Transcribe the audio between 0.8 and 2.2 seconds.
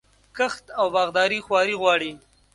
باغداري خواري غواړي.